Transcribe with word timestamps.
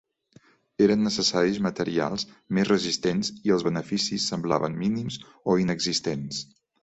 Eren 0.85 1.03
necessaris 1.07 1.59
materials 1.65 2.25
més 2.59 2.71
resistents 2.71 3.31
i 3.49 3.53
els 3.57 3.67
beneficis 3.69 4.27
semblaven 4.33 4.79
mínims 4.85 5.19
o 5.53 5.59
inexistents. 5.67 6.41